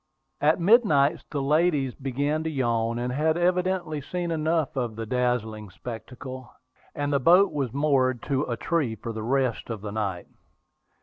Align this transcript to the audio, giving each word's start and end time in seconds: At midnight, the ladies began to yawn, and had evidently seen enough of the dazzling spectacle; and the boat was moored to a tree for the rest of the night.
At 0.41 0.59
midnight, 0.59 1.23
the 1.29 1.43
ladies 1.43 1.93
began 1.93 2.43
to 2.45 2.49
yawn, 2.49 2.97
and 2.97 3.13
had 3.13 3.37
evidently 3.37 4.01
seen 4.01 4.31
enough 4.31 4.75
of 4.75 4.95
the 4.95 5.05
dazzling 5.05 5.69
spectacle; 5.69 6.51
and 6.95 7.13
the 7.13 7.19
boat 7.19 7.51
was 7.51 7.71
moored 7.71 8.23
to 8.23 8.41
a 8.49 8.57
tree 8.57 8.95
for 8.95 9.13
the 9.13 9.21
rest 9.21 9.69
of 9.69 9.81
the 9.81 9.91
night. 9.91 10.25